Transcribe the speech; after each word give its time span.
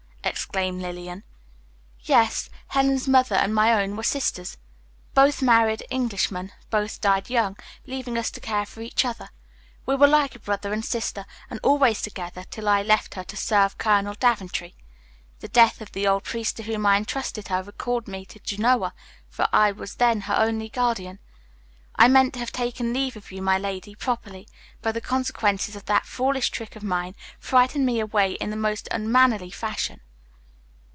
exclaimed 0.23 0.79
Lillian. 0.81 1.23
"Yes, 2.01 2.49
Helen's 2.69 3.07
mother 3.07 3.35
and 3.35 3.55
my 3.55 3.73
own 3.73 3.95
were 3.95 4.03
sisters. 4.03 4.57
Both 5.13 5.41
married 5.41 5.83
Englishmen, 5.89 6.51
both 6.69 7.01
died 7.01 7.29
young, 7.29 7.57
leaving 7.87 8.17
us 8.17 8.29
to 8.31 8.39
care 8.39 8.65
for 8.65 8.81
each 8.81 9.03
other. 9.03 9.29
We 9.85 9.95
were 9.95 10.07
like 10.07 10.35
a 10.35 10.39
brother 10.39 10.73
and 10.73 10.85
sister, 10.85 11.25
and 11.49 11.59
always 11.63 12.01
together 12.03 12.45
till 12.49 12.69
I 12.69 12.83
left 12.83 13.15
her 13.15 13.23
to 13.25 13.35
serve 13.35 13.77
Colonel 13.79 14.13
Daventry. 14.13 14.75
The 15.39 15.47
death 15.47 15.81
of 15.81 15.91
the 15.91 16.07
old 16.07 16.23
priest 16.23 16.55
to 16.57 16.63
whom 16.63 16.85
I 16.85 16.97
entrusted 16.97 17.47
her 17.47 17.63
recalled 17.63 18.07
me 18.07 18.23
to 18.27 18.39
Genoa, 18.39 18.93
for 19.27 19.47
I 19.51 19.71
was 19.71 19.95
then 19.95 20.21
her 20.21 20.35
only 20.37 20.69
guardian. 20.69 21.19
I 21.95 22.07
meant 22.07 22.33
to 22.35 22.39
have 22.39 22.51
taken 22.51 22.93
leave 22.93 23.15
of 23.17 23.31
you, 23.31 23.41
my 23.41 23.57
lady, 23.57 23.95
properly, 23.95 24.47
but 24.81 24.93
the 24.93 25.01
consequences 25.01 25.75
of 25.75 25.85
that 25.85 26.05
foolish 26.05 26.51
trick 26.51 26.75
of 26.75 26.83
mine 26.83 27.15
frightened 27.39 27.85
me 27.85 27.99
away 27.99 28.33
in 28.33 28.49
the 28.49 28.55
most 28.55 28.87
unmannerly 28.91 29.51
fashion." 29.51 29.99